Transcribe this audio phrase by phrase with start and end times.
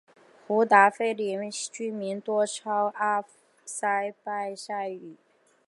[0.47, 3.23] 胡达费林县居民多操阿
[3.67, 5.15] 塞拜疆语。